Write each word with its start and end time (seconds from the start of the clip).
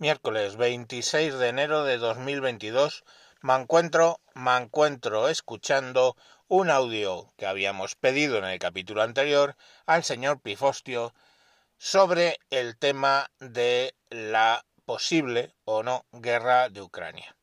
Miércoles 0.00 0.54
26 0.54 1.40
de 1.40 1.48
enero 1.48 1.82
de 1.82 1.98
2022 1.98 3.02
me 3.40 3.56
encuentro, 3.56 4.20
me 4.32 4.56
encuentro 4.56 5.28
escuchando 5.28 6.16
un 6.46 6.70
audio 6.70 7.32
que 7.36 7.46
habíamos 7.46 7.96
pedido 7.96 8.38
en 8.38 8.44
el 8.44 8.60
capítulo 8.60 9.02
anterior 9.02 9.56
al 9.86 10.04
señor 10.04 10.40
Pifostio 10.40 11.14
sobre 11.78 12.38
el 12.50 12.78
tema 12.78 13.32
de 13.40 13.96
la 14.08 14.64
posible 14.84 15.52
o 15.64 15.82
no 15.82 16.06
guerra 16.12 16.68
de 16.68 16.80
Ucrania. 16.80 17.34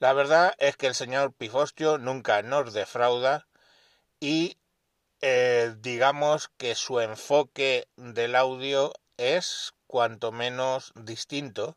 La 0.00 0.12
verdad 0.12 0.54
es 0.58 0.76
que 0.76 0.88
el 0.88 0.96
señor 0.96 1.32
Pifostio 1.32 1.98
nunca 1.98 2.42
nos 2.42 2.72
defrauda 2.72 3.46
y 4.18 4.58
eh, 5.20 5.72
digamos 5.78 6.50
que 6.56 6.74
su 6.74 6.98
enfoque 6.98 7.86
del 7.94 8.34
audio 8.34 8.92
es 9.18 9.72
cuanto 9.86 10.32
menos 10.32 10.90
distinto 10.96 11.76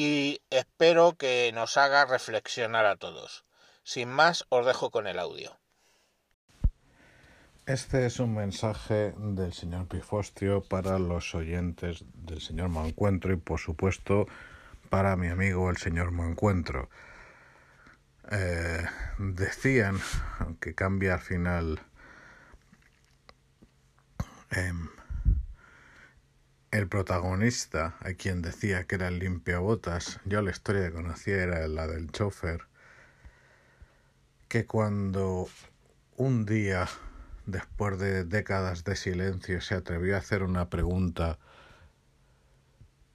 y 0.00 0.40
espero 0.50 1.16
que 1.16 1.50
nos 1.52 1.76
haga 1.76 2.04
reflexionar 2.04 2.86
a 2.86 2.94
todos. 2.94 3.44
Sin 3.82 4.08
más, 4.08 4.44
os 4.48 4.64
dejo 4.64 4.92
con 4.92 5.08
el 5.08 5.18
audio. 5.18 5.58
Este 7.66 8.06
es 8.06 8.20
un 8.20 8.32
mensaje 8.36 9.12
del 9.16 9.52
señor 9.52 9.88
Pifostio 9.88 10.62
para 10.62 11.00
los 11.00 11.34
oyentes 11.34 12.04
del 12.14 12.40
señor 12.40 12.68
Mancuentro 12.68 13.32
y 13.32 13.38
por 13.38 13.58
supuesto 13.58 14.28
para 14.88 15.16
mi 15.16 15.26
amigo 15.26 15.68
el 15.68 15.78
señor 15.78 16.12
Mancuentro. 16.12 16.88
Eh, 18.30 18.86
decían, 19.18 19.98
aunque 20.38 20.76
cambia 20.76 21.14
al 21.14 21.20
final, 21.20 21.80
eh, 24.52 24.72
el 26.70 26.88
protagonista, 26.88 27.96
a 28.00 28.12
quien 28.12 28.42
decía 28.42 28.84
que 28.84 28.96
era 28.96 29.08
el 29.08 29.18
limpiabotas, 29.18 30.20
yo 30.24 30.42
la 30.42 30.50
historia 30.50 30.86
que 30.86 30.92
conocía 30.92 31.42
era 31.42 31.66
la 31.68 31.86
del 31.86 32.10
chofer, 32.10 32.66
que 34.48 34.66
cuando 34.66 35.48
un 36.16 36.44
día, 36.44 36.88
después 37.46 37.98
de 37.98 38.24
décadas 38.24 38.84
de 38.84 38.96
silencio, 38.96 39.60
se 39.60 39.74
atrevió 39.74 40.16
a 40.16 40.18
hacer 40.18 40.42
una 40.42 40.68
pregunta 40.68 41.38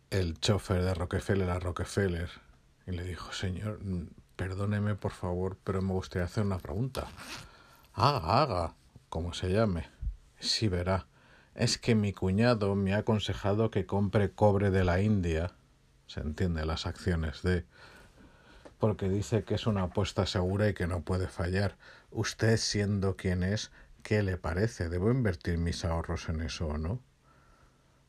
el 0.10 0.40
chofer 0.40 0.84
de 0.84 0.94
Rockefeller 0.94 1.50
a 1.50 1.60
Rockefeller 1.60 2.30
y 2.86 2.92
le 2.92 3.04
dijo, 3.04 3.34
señor, 3.34 3.80
perdóneme 4.36 4.95
por 4.95 5.12
favor, 5.12 5.58
pero 5.64 5.82
me 5.82 5.94
gustaría 5.94 6.26
hacer 6.26 6.44
una 6.44 6.60
pregunta. 6.60 7.08
Haga, 7.94 8.42
haga, 8.42 8.76
como 9.10 9.34
se 9.34 9.50
llame. 9.50 9.90
Sí 10.40 10.67
verá 10.67 11.08
es 11.56 11.78
que 11.78 11.96
mi 11.96 12.14
cuñado 12.14 12.76
me 12.76 12.94
ha 12.94 13.00
aconsejado 13.00 13.70
que 13.70 13.86
compre 13.86 14.32
cobre 14.32 14.72
de 14.72 14.84
la 14.84 15.02
India, 15.02 15.52
se 16.08 16.22
entiende 16.22 16.66
las 16.66 16.86
acciones 16.86 17.42
de, 17.44 17.66
porque 18.80 19.08
dice 19.08 19.44
que 19.44 19.56
es 19.56 19.68
una 19.68 19.84
apuesta 19.84 20.26
segura 20.26 20.68
y 20.68 20.73
que 20.73 20.88
no 20.88 21.02
puede 21.02 21.28
fallar. 21.28 21.78
Usted 22.12 22.58
siendo 22.58 23.16
quien 23.16 23.44
es, 23.44 23.72
¿qué 24.02 24.23
le 24.23 24.38
parece? 24.38 24.90
¿Debo 24.90 25.12
invertir 25.12 25.58
mis 25.58 25.86
ahorros 25.86 26.28
en 26.30 26.42
eso 26.42 26.68
o 26.68 26.78
no? 26.78 27.00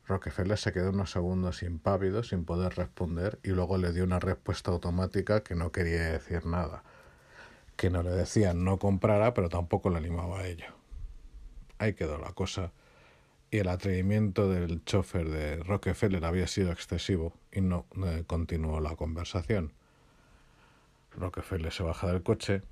Rockefeller 0.07 0.57
se 0.57 0.71
quedó 0.71 0.89
unos 0.91 1.11
segundos 1.11 1.63
impávido, 1.63 2.23
sin 2.23 2.45
poder 2.45 2.75
responder, 2.75 3.39
y 3.43 3.49
luego 3.49 3.77
le 3.77 3.91
dio 3.91 4.03
una 4.03 4.19
respuesta 4.19 4.71
automática 4.71 5.41
que 5.41 5.55
no 5.55 5.71
quería 5.71 6.11
decir 6.11 6.45
nada, 6.45 6.83
que 7.75 7.89
no 7.89 8.03
le 8.03 8.11
decía 8.11 8.53
no 8.53 8.77
comprara, 8.77 9.33
pero 9.33 9.49
tampoco 9.49 9.89
le 9.89 9.97
animaba 9.97 10.41
a 10.41 10.47
ello. 10.47 10.67
Ahí 11.79 11.93
quedó 11.93 12.17
la 12.19 12.33
cosa 12.33 12.71
y 13.55 13.59
el 13.59 13.69
atrevimiento 13.69 14.49
del 14.49 14.83
chofer 14.83 15.29
de 15.29 15.63
Rockefeller 15.63 16.25
había 16.25 16.45
sido 16.45 16.73
excesivo 16.73 17.31
y 17.53 17.61
no 17.61 17.85
eh, 18.05 18.25
continuó 18.27 18.81
la 18.81 18.97
conversación. 18.97 19.71
Rockefeller 21.11 21.71
se 21.71 21.83
baja 21.83 22.07
del 22.07 22.21
coche, 22.21 22.63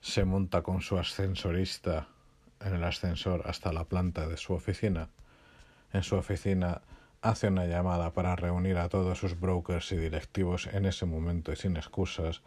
se 0.00 0.24
monta 0.24 0.62
con 0.62 0.82
su 0.82 0.98
ascensorista 0.98 2.06
en 2.60 2.74
el 2.74 2.84
ascensor 2.84 3.42
hasta 3.44 3.72
la 3.72 3.82
planta 3.82 4.28
de 4.28 4.36
su 4.36 4.52
oficina. 4.52 5.08
En 5.92 6.04
su 6.04 6.14
oficina 6.14 6.82
hace 7.20 7.48
una 7.48 7.66
llamada 7.66 8.12
para 8.12 8.36
reunir 8.36 8.78
a 8.78 8.88
todos 8.88 9.18
sus 9.18 9.40
brokers 9.40 9.90
y 9.90 9.96
directivos 9.96 10.68
en 10.68 10.84
ese 10.84 11.06
momento 11.06 11.50
y 11.50 11.56
sin 11.56 11.76
excusas. 11.76 12.42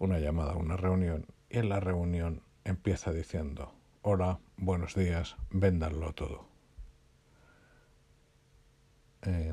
Una 0.00 0.18
llamada, 0.18 0.56
una 0.56 0.76
reunión. 0.76 1.24
Y 1.48 1.58
en 1.58 1.68
la 1.68 1.78
reunión 1.78 2.42
empieza 2.64 3.12
diciendo 3.12 3.72
hola, 4.04 4.40
buenos 4.56 4.96
días, 4.96 5.36
véndanlo 5.50 6.12
todo. 6.12 6.48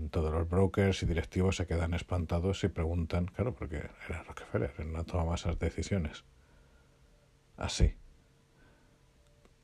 Todos 0.10 0.34
los 0.34 0.50
brokers 0.50 1.04
y 1.04 1.06
directivos 1.06 1.56
se 1.56 1.68
quedan 1.68 1.94
espantados 1.94 2.64
y 2.64 2.68
preguntan, 2.70 3.28
claro, 3.28 3.54
porque 3.54 3.78
era 4.08 4.24
Rockefeller, 4.24 4.74
él 4.80 4.92
no 4.92 5.04
tomaba 5.04 5.36
esas 5.36 5.60
decisiones. 5.60 6.24
Así. 7.58 7.94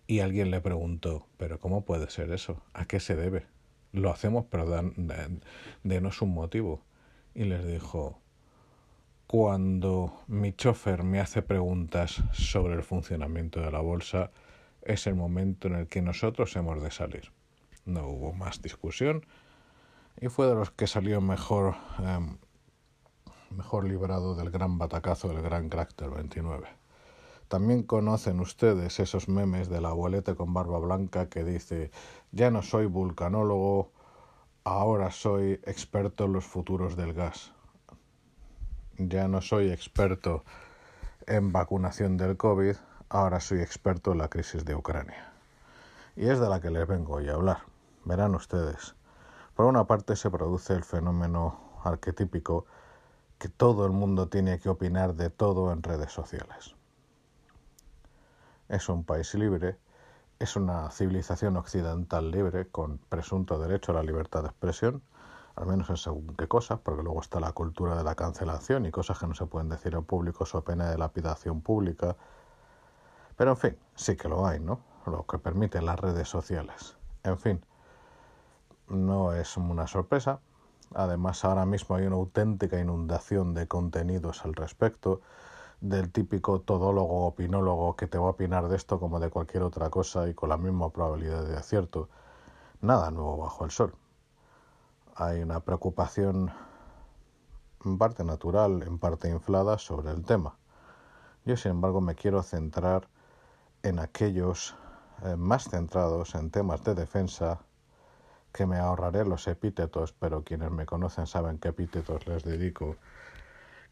Y 0.06 0.20
alguien 0.20 0.52
le 0.52 0.62
preguntó, 0.62 1.28
¿pero 1.38 1.60
cómo 1.60 1.84
puede 1.84 2.08
ser 2.12 2.32
eso? 2.32 2.62
¿A 2.74 2.86
qué 2.86 3.00
se 3.00 3.16
debe? 3.16 3.48
Lo 3.92 4.12
hacemos, 4.12 4.46
pero 4.52 4.68
dan, 4.68 4.94
denos 5.84 6.22
un 6.22 6.36
motivo. 6.36 6.84
Y 7.34 7.46
les 7.46 7.66
dijo, 7.66 8.22
cuando 9.26 10.22
mi 10.28 10.54
chofer 10.54 11.02
me 11.02 11.20
hace 11.20 11.42
preguntas 11.42 12.22
sobre 12.34 12.76
el 12.76 12.84
funcionamiento 12.84 13.62
de 13.62 13.72
la 13.72 13.80
bolsa, 13.80 14.30
es 14.86 15.08
el 15.08 15.16
momento 15.16 15.68
en 15.68 15.76
el 15.76 15.88
que 15.88 16.02
nosotros 16.02 16.56
hemos 16.56 16.82
de 16.82 16.92
salir. 16.92 17.32
No 17.86 18.08
hubo 18.08 18.34
más 18.34 18.62
discusión 18.62 19.26
y 20.22 20.30
fue 20.30 20.48
de 20.48 20.56
los 20.56 20.72
que 20.72 20.88
salió 20.88 21.20
mejor, 21.22 21.76
em, 22.00 22.38
mejor 23.50 23.86
librado 23.86 24.36
del 24.36 24.52
gran 24.52 24.78
batacazo 24.78 25.28
del 25.30 25.42
gran 25.42 25.70
crack 25.70 25.96
del 25.98 26.12
29. 26.12 26.68
También 27.48 27.84
conocen 27.84 28.40
ustedes 28.40 29.00
esos 29.00 29.28
memes 29.28 29.70
del 29.70 29.86
abuelete 29.86 30.36
con 30.36 30.54
barba 30.54 30.80
blanca 30.80 31.30
que 31.30 31.44
dice 31.44 31.92
ya 32.32 32.50
no 32.50 32.62
soy 32.62 32.86
vulcanólogo, 32.86 33.92
ahora 34.64 35.12
soy 35.12 35.60
experto 35.66 36.26
en 36.26 36.34
los 36.34 36.46
futuros 36.46 36.96
del 36.96 37.14
gas. 37.14 37.54
Ya 38.98 39.28
no 39.28 39.42
soy 39.42 39.72
experto 39.72 40.44
en 41.28 41.52
vacunación 41.52 42.18
del 42.18 42.38
COVID, 42.38 42.76
ahora 43.10 43.40
soy 43.40 43.62
experto 43.62 44.12
en 44.12 44.20
la 44.20 44.30
crisis 44.30 44.66
de 44.66 44.76
Ucrania. 44.76 45.32
Y 46.16 46.28
es 46.28 46.40
de 46.40 46.50
la 46.50 46.60
que 46.60 46.72
les 46.72 46.88
vengo 46.88 47.16
hoy 47.16 47.30
a 47.30 47.34
hablar. 47.34 47.60
Verán 48.04 48.36
ustedes. 48.36 48.96
Por 49.56 49.66
una 49.66 49.86
parte 49.86 50.16
se 50.16 50.30
produce 50.30 50.74
el 50.74 50.84
fenómeno 50.84 51.60
arquetípico 51.84 52.66
que 53.38 53.50
todo 53.50 53.86
el 53.86 53.92
mundo 53.92 54.28
tiene 54.28 54.60
que 54.60 54.70
opinar 54.70 55.16
de 55.16 55.30
todo 55.30 55.72
en 55.72 55.84
redes 55.84 56.12
sociales. 56.12 56.76
Es 58.70 58.90
un 58.90 59.04
país 59.04 59.34
libre, 59.36 59.78
es 60.40 60.56
una 60.56 60.90
civilización 60.90 61.58
occidental 61.58 62.32
libre 62.32 62.68
con 62.68 62.98
presunto 62.98 63.60
derecho 63.60 63.92
a 63.92 63.96
la 63.96 64.04
libertad 64.04 64.42
de 64.42 64.50
expresión, 64.50 65.02
al 65.56 65.68
menos 65.68 65.90
en 65.90 65.98
según 65.98 66.36
qué 66.36 66.48
cosas, 66.48 66.80
porque 66.80 67.04
luego 67.04 67.22
está 67.22 67.40
la 67.40 67.52
cultura 67.52 67.96
de 67.96 68.04
la 68.04 68.16
cancelación 68.16 68.86
y 68.86 68.92
cosas 68.92 69.20
que 69.20 69.28
no 69.28 69.36
se 69.36 69.46
pueden 69.46 69.70
decir 69.70 69.94
en 69.94 70.04
público 70.04 70.46
so 70.46 70.64
pena 70.64 70.90
de 70.90 70.98
lapidación 70.98 71.62
pública, 71.62 72.18
pero 73.36 73.52
en 73.52 73.58
fin, 73.58 73.78
sí 73.96 74.16
que 74.16 74.30
lo 74.30 74.46
hay, 74.46 74.60
¿no? 74.60 74.80
Lo 75.06 75.26
que 75.26 75.38
permiten 75.38 75.86
las 75.86 76.00
redes 76.00 76.28
sociales. 76.30 76.98
En 77.24 77.38
fin, 77.38 77.66
no 78.88 79.34
es 79.34 79.58
una 79.58 79.88
sorpresa. 79.88 80.40
Además, 80.94 81.44
ahora 81.44 81.66
mismo 81.66 81.96
hay 81.96 82.06
una 82.06 82.16
auténtica 82.16 82.80
inundación 82.80 83.54
de 83.54 83.68
contenidos 83.68 84.46
al 84.46 84.54
respecto 84.54 85.22
del 85.82 86.12
típico 86.12 86.62
todólogo 86.62 87.26
opinólogo 87.26 87.96
que 87.96 88.08
te 88.08 88.18
va 88.18 88.28
a 88.28 88.32
opinar 88.32 88.68
de 88.70 88.76
esto 88.76 89.00
como 89.00 89.20
de 89.20 89.30
cualquier 89.30 89.64
otra 89.64 89.90
cosa 89.90 90.28
y 90.30 90.34
con 90.34 90.50
la 90.50 90.58
misma 90.58 90.90
probabilidad 90.92 91.44
de 91.44 91.58
acierto. 91.58 92.10
Nada 92.82 93.12
nuevo 93.12 93.38
bajo 93.38 93.66
el 93.66 93.72
sol. 93.72 93.96
Hay 95.16 95.42
una 95.42 95.60
preocupación 95.60 96.52
en 97.84 97.98
parte 97.98 98.24
natural, 98.24 98.84
en 98.84 98.98
parte 98.98 99.30
inflada 99.30 99.78
sobre 99.78 100.12
el 100.12 100.24
tema. 100.24 100.58
Yo, 101.46 101.56
sin 101.58 101.72
embargo, 101.72 102.02
me 102.02 102.16
quiero 102.16 102.42
centrar 102.42 103.08
en 103.86 104.00
aquellos 104.00 104.76
eh, 105.24 105.36
más 105.36 105.70
centrados 105.70 106.36
en 106.36 106.50
temas 106.50 106.84
de 106.84 106.96
defensa, 106.96 107.60
que 108.52 108.66
me 108.66 108.78
ahorraré 108.78 109.26
los 109.26 109.48
epítetos, 109.48 110.14
pero 110.14 110.44
quienes 110.44 110.72
me 110.72 110.86
conocen 110.86 111.28
saben 111.28 111.60
qué 111.60 111.70
epítetos 111.70 112.26
les 112.26 112.44
dedico, 112.44 112.98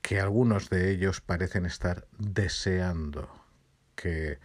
que 0.01 0.19
algunos 0.19 0.69
de 0.69 0.89
ellos 0.91 1.21
parecen 1.21 1.65
estar 1.65 2.07
deseando 2.17 3.29
que 3.95 4.39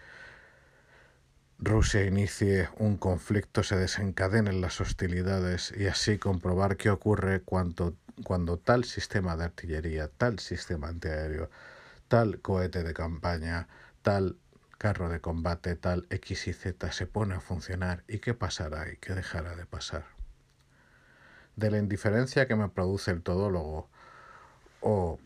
Rusia 1.59 2.05
inicie 2.05 2.69
un 2.77 2.97
conflicto, 2.97 3.63
se 3.63 3.77
desencadenen 3.77 4.61
las 4.61 4.81
hostilidades 4.81 5.73
y 5.77 5.87
así 5.87 6.19
comprobar 6.19 6.77
qué 6.77 6.91
ocurre 6.91 7.41
cuando, 7.43 7.95
cuando 8.23 8.59
tal 8.59 8.85
sistema 8.85 9.37
de 9.37 9.45
artillería, 9.45 10.09
tal 10.09 10.41
sistema 10.41 10.89
antiaéreo, 10.89 11.49
tal 12.07 12.41
cohete 12.41 12.83
de 12.83 12.93
campaña, 12.93 13.67
tal 14.03 14.37
carro 14.79 15.09
de 15.09 15.21
combate 15.21 15.75
tal 15.77 16.07
X 16.11 16.49
y 16.49 16.53
Z 16.53 16.93
se 16.93 17.07
pone 17.07 17.35
a 17.35 17.41
funcionar 17.41 18.05
y 18.09 18.21
qué 18.21 18.33
pasará 18.35 18.91
y 18.91 18.97
qué 18.97 19.15
dejará 19.15 19.57
de 19.57 19.67
pasar. 19.67 20.05
de 21.57 21.71
la 21.73 21.79
indiferencia 21.79 22.47
que 22.47 22.55
me 22.55 22.69
produce 22.69 23.11
el 23.11 23.23
todólogo 23.23 23.89
o 24.81 25.19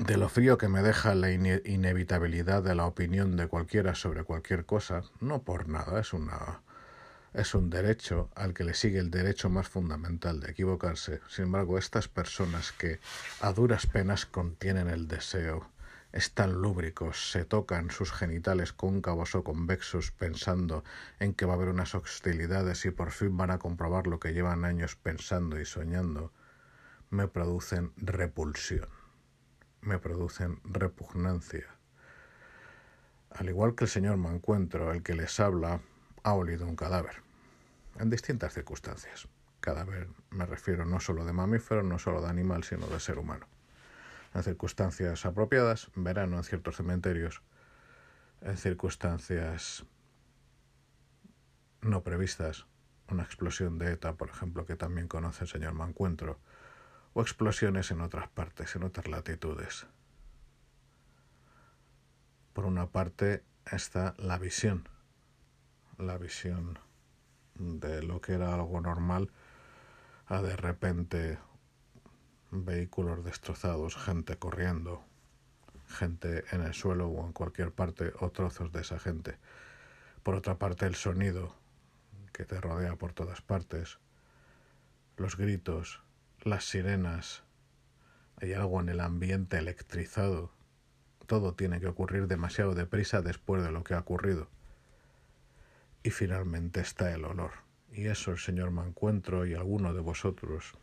de 0.00 0.16
lo 0.16 0.28
frío 0.28 0.58
que 0.58 0.68
me 0.68 0.82
deja 0.82 1.14
la 1.14 1.30
inevitabilidad 1.32 2.62
de 2.62 2.74
la 2.76 2.86
opinión 2.86 3.36
de 3.36 3.48
cualquiera 3.48 3.94
sobre 3.94 4.24
cualquier 4.24 4.64
cosa, 4.64 5.02
no 5.20 5.42
por 5.42 5.68
nada, 5.68 6.00
es 6.00 6.12
una 6.12 6.62
es 7.32 7.54
un 7.56 7.68
derecho 7.68 8.30
al 8.36 8.54
que 8.54 8.62
le 8.62 8.74
sigue 8.74 9.00
el 9.00 9.10
derecho 9.10 9.50
más 9.50 9.68
fundamental 9.68 10.38
de 10.38 10.52
equivocarse. 10.52 11.20
Sin 11.28 11.46
embargo, 11.46 11.78
estas 11.78 12.06
personas 12.06 12.70
que 12.70 13.00
a 13.40 13.52
duras 13.52 13.86
penas 13.86 14.24
contienen 14.24 14.88
el 14.88 15.08
deseo, 15.08 15.68
están 16.14 16.62
lúbricos, 16.62 17.32
se 17.32 17.44
tocan 17.44 17.90
sus 17.90 18.12
genitales 18.12 18.72
cóncavos 18.72 19.34
o 19.34 19.42
convexos 19.42 20.12
pensando 20.12 20.84
en 21.18 21.34
que 21.34 21.44
va 21.44 21.54
a 21.54 21.56
haber 21.56 21.68
unas 21.68 21.96
hostilidades 21.96 22.84
y 22.84 22.92
por 22.92 23.10
fin 23.10 23.36
van 23.36 23.50
a 23.50 23.58
comprobar 23.58 24.06
lo 24.06 24.20
que 24.20 24.32
llevan 24.32 24.64
años 24.64 24.94
pensando 24.94 25.58
y 25.58 25.64
soñando, 25.64 26.32
me 27.10 27.26
producen 27.26 27.92
repulsión, 27.96 28.88
me 29.80 29.98
producen 29.98 30.60
repugnancia. 30.62 31.66
Al 33.30 33.48
igual 33.48 33.74
que 33.74 33.84
el 33.84 33.90
señor 33.90 34.16
Mancuentro, 34.16 34.92
el 34.92 35.02
que 35.02 35.14
les 35.14 35.40
habla, 35.40 35.80
ha 36.22 36.32
olido 36.32 36.64
un 36.64 36.76
cadáver, 36.76 37.24
en 37.98 38.08
distintas 38.08 38.54
circunstancias. 38.54 39.26
Cadáver 39.58 40.08
me 40.30 40.46
refiero 40.46 40.84
no 40.84 41.00
solo 41.00 41.24
de 41.24 41.32
mamífero, 41.32 41.82
no 41.82 41.98
solo 41.98 42.22
de 42.22 42.28
animal, 42.28 42.62
sino 42.62 42.86
de 42.86 43.00
ser 43.00 43.18
humano 43.18 43.48
en 44.34 44.42
circunstancias 44.42 45.24
apropiadas, 45.26 45.90
verano 45.94 46.36
en 46.36 46.44
ciertos 46.44 46.76
cementerios, 46.76 47.42
en 48.40 48.56
circunstancias 48.56 49.86
no 51.80 52.02
previstas, 52.02 52.66
una 53.08 53.22
explosión 53.22 53.78
de 53.78 53.92
ETA, 53.92 54.14
por 54.14 54.30
ejemplo, 54.30 54.66
que 54.66 54.76
también 54.76 55.06
conoce 55.06 55.44
el 55.44 55.50
señor 55.50 55.74
Mancuentro, 55.74 56.40
o 57.12 57.22
explosiones 57.22 57.90
en 57.90 58.00
otras 58.00 58.28
partes, 58.28 58.74
en 58.74 58.82
otras 58.82 59.06
latitudes. 59.06 59.86
Por 62.52 62.66
una 62.66 62.86
parte 62.86 63.44
está 63.70 64.14
la 64.18 64.38
visión, 64.38 64.88
la 65.98 66.18
visión 66.18 66.78
de 67.54 68.02
lo 68.02 68.20
que 68.20 68.32
era 68.32 68.54
algo 68.54 68.80
normal 68.80 69.30
a 70.26 70.42
de 70.42 70.56
repente 70.56 71.38
vehículos 72.62 73.24
destrozados, 73.24 73.96
gente 73.96 74.36
corriendo, 74.36 75.02
gente 75.88 76.44
en 76.52 76.62
el 76.62 76.74
suelo 76.74 77.08
o 77.08 77.26
en 77.26 77.32
cualquier 77.32 77.72
parte 77.72 78.12
o 78.20 78.30
trozos 78.30 78.72
de 78.72 78.80
esa 78.82 78.98
gente. 78.98 79.38
Por 80.22 80.34
otra 80.34 80.58
parte, 80.58 80.86
el 80.86 80.94
sonido 80.94 81.54
que 82.32 82.44
te 82.44 82.60
rodea 82.60 82.96
por 82.96 83.12
todas 83.12 83.40
partes, 83.42 83.98
los 85.16 85.36
gritos, 85.36 86.02
las 86.42 86.64
sirenas, 86.64 87.44
hay 88.36 88.52
algo 88.52 88.80
en 88.80 88.88
el 88.88 89.00
ambiente 89.00 89.58
electrizado. 89.58 90.50
Todo 91.26 91.54
tiene 91.54 91.80
que 91.80 91.86
ocurrir 91.86 92.26
demasiado 92.26 92.74
deprisa 92.74 93.22
después 93.22 93.62
de 93.62 93.70
lo 93.70 93.84
que 93.84 93.94
ha 93.94 94.00
ocurrido. 94.00 94.48
Y 96.02 96.10
finalmente 96.10 96.80
está 96.80 97.12
el 97.12 97.24
olor. 97.24 97.52
Y 97.92 98.06
eso 98.06 98.32
el 98.32 98.38
señor 98.38 98.72
Mancuentro 98.72 99.46
y 99.46 99.54
alguno 99.54 99.94
de 99.94 100.00
vosotros 100.00 100.74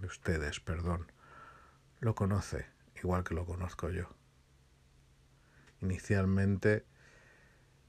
de 0.00 0.06
ustedes, 0.06 0.60
perdón, 0.60 1.12
lo 2.00 2.14
conoce 2.14 2.66
igual 3.02 3.24
que 3.24 3.34
lo 3.34 3.46
conozco 3.46 3.90
yo. 3.90 4.08
Inicialmente 5.80 6.84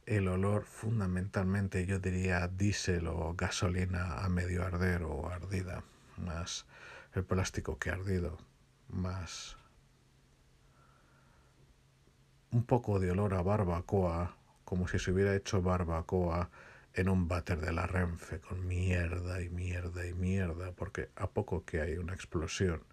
el 0.05 0.27
olor 0.27 0.65
fundamentalmente 0.65 1.85
yo 1.85 1.99
diría 1.99 2.47
diésel 2.47 3.07
o 3.07 3.33
gasolina 3.35 4.23
a 4.23 4.29
medio 4.29 4.65
arder 4.65 5.03
o 5.03 5.29
ardida, 5.29 5.83
más 6.17 6.65
el 7.13 7.23
plástico 7.23 7.77
que 7.77 7.91
ardido, 7.91 8.37
más 8.89 9.57
un 12.51 12.63
poco 12.63 12.99
de 12.99 13.11
olor 13.11 13.33
a 13.33 13.41
barbacoa, 13.41 14.35
como 14.65 14.87
si 14.87 14.99
se 14.99 15.11
hubiera 15.11 15.35
hecho 15.35 15.61
barbacoa 15.61 16.49
en 16.93 17.09
un 17.09 17.27
váter 17.27 17.59
de 17.61 17.71
la 17.71 17.87
Renfe 17.87 18.39
con 18.39 18.67
mierda 18.67 19.41
y 19.41 19.49
mierda 19.49 20.05
y 20.05 20.13
mierda, 20.13 20.71
porque 20.73 21.09
a 21.15 21.29
poco 21.29 21.63
que 21.65 21.81
hay 21.81 21.97
una 21.97 22.13
explosión, 22.13 22.83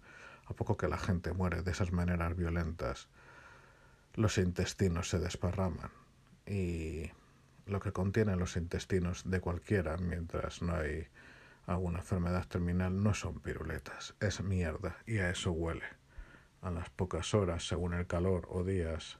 a 0.45 0.53
poco 0.53 0.77
que 0.77 0.87
la 0.87 0.97
gente 0.97 1.33
muere 1.33 1.61
de 1.61 1.71
esas 1.71 1.91
maneras 1.91 2.35
violentas, 2.35 3.09
los 4.15 4.37
intestinos 4.37 5.09
se 5.09 5.19
desparraman 5.19 5.91
y 6.45 7.11
lo 7.65 7.79
que 7.79 7.91
contienen 7.91 8.39
los 8.39 8.55
intestinos 8.55 9.29
de 9.29 9.39
cualquiera 9.41 9.97
mientras 9.97 10.61
no 10.61 10.75
hay 10.75 11.07
alguna 11.67 11.99
enfermedad 11.99 12.47
terminal 12.47 13.03
no 13.03 13.13
son 13.13 13.39
piruletas, 13.39 14.15
es 14.19 14.41
mierda 14.41 14.97
y 15.05 15.19
a 15.19 15.29
eso 15.29 15.51
huele. 15.51 15.85
A 16.61 16.71
las 16.71 16.89
pocas 16.89 17.33
horas, 17.33 17.67
según 17.67 17.93
el 17.93 18.07
calor 18.07 18.47
o 18.49 18.63
días, 18.63 19.19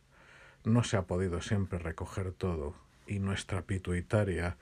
no 0.64 0.84
se 0.84 0.98
ha 0.98 1.04
podido 1.04 1.42
siempre 1.42 1.80
recoger 1.80 2.34
todo 2.34 2.76
y 3.10 3.20
nuestra 3.20 3.64
pituitaria 3.64 4.58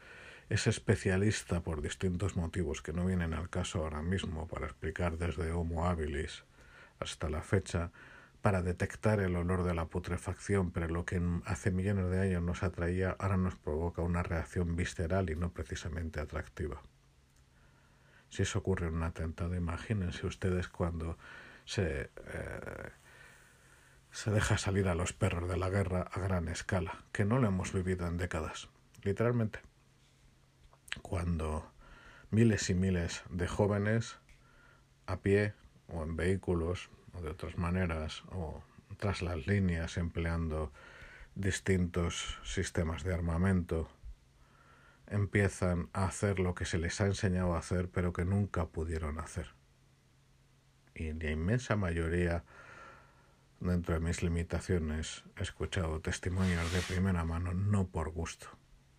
es 0.50 0.66
especialista 0.66 1.62
por 1.62 1.82
distintos 1.82 2.36
motivos 2.36 2.82
que 2.82 2.94
no 2.94 3.06
vienen 3.06 3.34
al 3.34 3.50
caso 3.50 3.84
ahora 3.84 4.02
mismo 4.02 4.48
para 4.48 4.66
explicar 4.66 5.18
desde 5.18 5.52
Homo 5.52 5.86
habilis 5.86 6.46
hasta 7.00 7.30
la 7.30 7.42
fecha 7.42 7.92
para 8.42 8.62
detectar 8.62 9.20
el 9.20 9.36
olor 9.36 9.64
de 9.64 9.74
la 9.74 9.88
putrefacción, 9.88 10.72
pero 10.72 10.88
lo 10.88 11.06
que 11.06 11.22
hace 11.46 11.72
millones 11.72 12.10
de 12.10 12.22
años 12.22 12.42
nos 12.42 12.64
atraía 12.64 13.16
ahora 13.20 13.36
nos 13.36 13.56
provoca 13.56 14.02
una 14.02 14.24
reacción 14.24 14.76
visceral 14.76 15.30
y 15.30 15.36
no 15.36 15.52
precisamente 15.52 16.22
atractiva. 16.22 16.82
Si 18.30 18.44
eso 18.44 18.60
ocurre 18.60 18.88
en 18.88 18.96
un 18.96 19.04
atentado, 19.04 19.56
imagínense 19.56 20.26
ustedes 20.26 20.70
cuando 20.70 21.18
se 21.66 22.04
eh, 22.04 22.90
se 24.12 24.32
deja 24.32 24.58
salir 24.58 24.88
a 24.88 24.96
los 24.96 25.14
perros 25.14 25.50
de 25.50 25.58
la 25.58 25.70
guerra 25.70 26.02
a 26.12 26.20
gran 26.20 26.48
escala, 26.48 27.04
que 27.12 27.26
no 27.26 27.40
lo 27.40 27.48
hemos 27.48 27.74
vivido 27.74 28.08
en 28.08 28.18
décadas, 28.18 28.70
literalmente. 29.04 29.60
Cuando 31.02 31.72
miles 32.32 32.70
y 32.70 32.74
miles 32.74 33.24
de 33.30 33.48
jóvenes 33.48 34.18
a 35.06 35.18
pie 35.18 35.54
o 35.88 36.04
en 36.04 36.16
vehículos 36.16 36.90
o 37.14 37.22
de 37.22 37.30
otras 37.30 37.58
maneras 37.58 38.24
o 38.32 38.64
tras 38.98 39.22
las 39.22 39.48
líneas 39.48 39.98
empleando 39.98 40.72
distintos 41.36 42.40
sistemas 42.44 43.04
de 43.04 43.14
armamento 43.14 43.90
empiezan 45.08 45.90
a 45.94 46.06
hacer 46.06 46.40
lo 46.40 46.56
que 46.56 46.66
se 46.66 46.78
les 46.78 47.00
ha 47.00 47.06
enseñado 47.06 47.56
a 47.56 47.60
hacer 47.60 47.90
pero 47.90 48.12
que 48.12 48.26
nunca 48.26 48.66
pudieron 48.68 49.20
hacer. 49.20 49.54
Y 50.94 51.14
la 51.14 51.32
inmensa 51.32 51.76
mayoría 51.76 52.44
Dentro 53.60 53.96
de 53.96 54.00
mis 54.00 54.22
limitaciones 54.22 55.24
he 55.36 55.42
escuchado 55.42 56.00
testimonios 56.00 56.72
de 56.72 56.80
primera 56.82 57.26
mano, 57.26 57.56
no 57.56 57.88
por 57.88 58.12
gusto, 58.12 58.48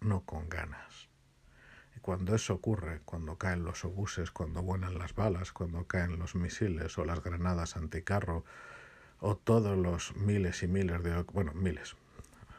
no 0.00 0.24
con 0.24 0.48
ganas. 0.48 1.08
Y 1.96 2.00
cuando 2.00 2.34
eso 2.34 2.54
ocurre, 2.54 3.00
cuando 3.04 3.38
caen 3.38 3.62
los 3.62 3.84
obuses, 3.84 4.32
cuando 4.32 4.60
vuelan 4.60 4.98
las 4.98 5.14
balas, 5.14 5.52
cuando 5.52 5.86
caen 5.86 6.18
los 6.18 6.34
misiles 6.34 6.98
o 6.98 7.04
las 7.04 7.22
granadas 7.22 7.76
anticarro, 7.76 8.44
o 9.20 9.36
todos 9.36 9.78
los 9.78 10.16
miles 10.16 10.64
y 10.64 10.66
miles 10.66 11.04
de... 11.04 11.22
bueno, 11.22 11.54
miles, 11.54 11.94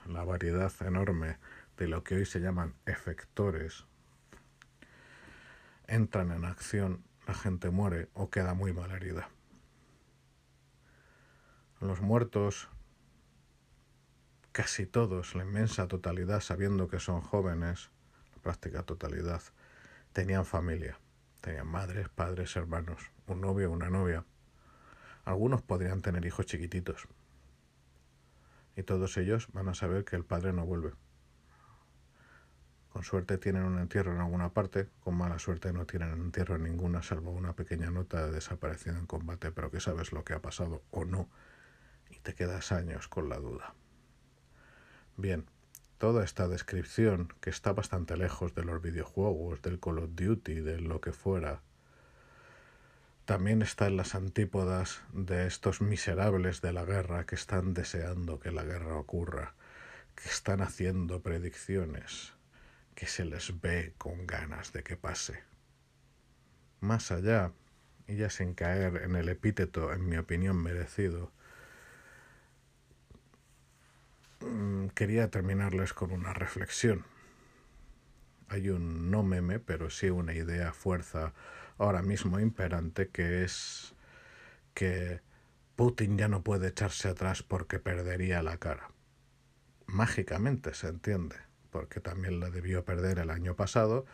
la 0.07 0.23
variedad 0.23 0.71
enorme 0.79 1.37
de 1.77 1.87
lo 1.89 2.05
que 2.05 2.15
hoy 2.15 2.25
se 2.25 2.39
llaman 2.39 2.75
efectores, 2.85 3.83
entran 5.85 6.31
en 6.31 6.45
acción, 6.45 7.03
la 7.27 7.33
gente 7.33 7.71
muere 7.71 8.07
o 8.13 8.29
queda 8.29 8.53
muy 8.53 8.71
mal 8.71 8.91
herida 8.91 9.29
los 11.87 12.01
muertos, 12.01 12.67
casi 14.51 14.85
todos, 14.85 15.35
la 15.35 15.43
inmensa 15.43 15.87
totalidad, 15.87 16.41
sabiendo 16.41 16.89
que 16.89 16.99
son 16.99 17.21
jóvenes, 17.21 17.89
la 18.35 18.41
práctica 18.41 18.83
totalidad, 18.83 19.41
tenían 20.11 20.45
familia, 20.45 20.99
tenían 21.41 21.67
madres, 21.67 22.09
padres, 22.09 22.55
hermanos, 22.55 23.11
un 23.27 23.41
novio, 23.41 23.71
una 23.71 23.89
novia. 23.89 24.25
Algunos 25.23 25.61
podrían 25.61 26.01
tener 26.01 26.25
hijos 26.25 26.45
chiquititos. 26.45 27.07
Y 28.75 28.83
todos 28.83 29.17
ellos 29.17 29.47
van 29.53 29.69
a 29.69 29.73
saber 29.73 30.03
que 30.03 30.15
el 30.15 30.25
padre 30.25 30.51
no 30.51 30.65
vuelve. 30.65 30.93
Con 32.91 33.03
suerte 33.03 33.37
tienen 33.37 33.63
un 33.63 33.79
entierro 33.79 34.13
en 34.13 34.19
alguna 34.19 34.49
parte, 34.49 34.89
con 34.99 35.15
mala 35.15 35.37
suerte 35.39 35.71
no 35.71 35.85
tienen 35.85 36.11
entierro 36.11 36.55
en 36.55 36.63
ninguna, 36.63 37.03
salvo 37.03 37.31
una 37.31 37.53
pequeña 37.53 37.91
nota 37.91 38.25
de 38.25 38.31
desaparición 38.31 38.97
en 38.97 39.05
combate, 39.05 39.51
pero 39.51 39.69
que 39.69 39.79
sabes 39.79 40.11
lo 40.11 40.25
que 40.25 40.33
ha 40.33 40.41
pasado 40.41 40.81
o 40.91 41.05
no 41.05 41.29
te 42.23 42.35
quedas 42.35 42.71
años 42.71 43.07
con 43.07 43.29
la 43.29 43.37
duda. 43.37 43.73
Bien, 45.17 45.45
toda 45.97 46.23
esta 46.23 46.47
descripción, 46.47 47.33
que 47.41 47.49
está 47.49 47.73
bastante 47.73 48.15
lejos 48.17 48.55
de 48.55 48.63
los 48.63 48.81
videojuegos, 48.81 49.61
del 49.61 49.79
Call 49.79 49.99
of 49.99 50.11
Duty, 50.13 50.61
de 50.61 50.79
lo 50.79 51.01
que 51.01 51.11
fuera, 51.11 51.61
también 53.25 53.61
está 53.61 53.85
en 53.85 53.97
las 53.97 54.15
antípodas 54.15 55.01
de 55.13 55.45
estos 55.45 55.81
miserables 55.81 56.61
de 56.61 56.73
la 56.73 56.83
guerra 56.83 57.25
que 57.25 57.35
están 57.35 57.75
deseando 57.75 58.39
que 58.39 58.51
la 58.51 58.63
guerra 58.63 58.95
ocurra, 58.95 59.53
que 60.15 60.29
están 60.29 60.61
haciendo 60.61 61.21
predicciones, 61.21 62.33
que 62.95 63.05
se 63.05 63.25
les 63.25 63.61
ve 63.61 63.93
con 63.97 64.25
ganas 64.25 64.73
de 64.73 64.83
que 64.83 64.97
pase. 64.97 65.43
Más 66.79 67.11
allá 67.11 67.51
y 68.07 68.15
ya 68.15 68.29
sin 68.31 68.55
caer 68.55 69.03
en 69.03 69.15
el 69.15 69.29
epíteto, 69.29 69.93
en 69.93 70.09
mi 70.09 70.17
opinión, 70.17 70.57
merecido, 70.63 71.31
quería 74.93 75.29
terminarles 75.29 75.93
con 75.93 76.11
una 76.11 76.33
reflexión. 76.33 77.05
Hay 78.47 78.69
un 78.69 79.11
no 79.11 79.23
meme, 79.23 79.59
pero 79.59 79.89
sí 79.89 80.09
una 80.09 80.33
idea 80.33 80.73
fuerza 80.73 81.33
ahora 81.77 82.01
mismo 82.01 82.39
imperante 82.39 83.09
que 83.09 83.43
es 83.43 83.95
que 84.73 85.21
Putin 85.75 86.17
ya 86.17 86.27
no 86.27 86.43
puede 86.43 86.67
echarse 86.69 87.09
atrás 87.09 87.43
porque 87.43 87.79
perdería 87.79 88.43
la 88.43 88.57
cara. 88.57 88.91
Mágicamente 89.85 90.73
se 90.73 90.87
entiende, 90.87 91.37
porque 91.69 91.99
también 91.99 92.39
la 92.39 92.49
debió 92.49 92.83
perder 92.83 93.19
el 93.19 93.29
año 93.29 93.55
pasado 93.55 94.05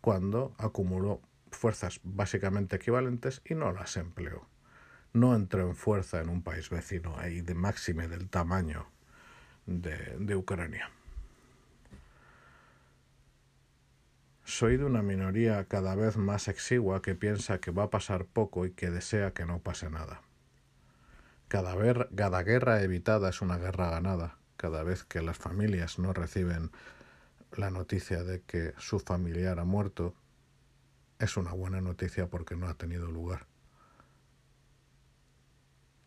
cuando 0.00 0.54
acumuló 0.58 1.20
fuerzas 1.50 2.00
básicamente 2.02 2.76
equivalentes 2.76 3.42
y 3.44 3.54
no 3.54 3.72
las 3.72 3.96
empleó. 3.96 4.48
No 5.12 5.34
entró 5.34 5.68
en 5.68 5.74
fuerza 5.74 6.20
en 6.20 6.28
un 6.28 6.42
país 6.42 6.70
vecino 6.70 7.18
ahí 7.18 7.40
de 7.40 7.54
máxime 7.54 8.08
del 8.08 8.28
tamaño 8.28 8.86
de, 9.70 10.36
Ucrania. 10.36 10.90
Soy 14.44 14.76
de 14.76 14.84
una 14.84 15.02
minoría 15.02 15.64
cada 15.66 15.94
vez 15.94 16.16
más 16.16 16.48
exigua 16.48 17.02
que 17.02 17.14
piensa 17.14 17.60
que 17.60 17.70
va 17.70 17.84
a 17.84 17.90
pasar 17.90 18.26
poco 18.26 18.66
y 18.66 18.72
que 18.72 18.90
desea 18.90 19.32
que 19.32 19.46
no 19.46 19.60
pase 19.60 19.88
nada. 19.88 20.22
Cada, 21.46 21.76
cada 22.16 22.42
guerra 22.42 22.82
evitada 22.82 23.28
es 23.28 23.42
una 23.42 23.58
guerra 23.58 23.90
ganada. 23.90 24.38
Cada 24.56 24.82
vez 24.82 25.04
que 25.04 25.22
las 25.22 25.38
familias 25.38 25.98
no 25.98 26.12
reciben 26.12 26.72
la 27.52 27.70
noticia 27.70 28.24
de 28.24 28.42
que 28.42 28.74
su 28.76 28.98
familiar 28.98 29.60
ha 29.60 29.64
muerto, 29.64 30.14
es 31.18 31.36
una 31.36 31.52
buena 31.52 31.80
noticia 31.80 32.28
porque 32.28 32.56
no 32.56 32.66
ha 32.66 32.74
tenido 32.74 33.06
lugar. 33.06 33.46